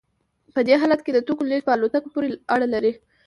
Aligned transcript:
په 0.53 0.59
دې 0.67 0.75
حالت 0.81 0.99
کې 1.03 1.11
د 1.13 1.19
توکو 1.27 1.43
لیږد 1.49 1.65
په 1.67 1.73
الوتکه 1.75 2.09
پورې 2.13 2.27
اړه 2.53 2.67
لري 2.73 2.91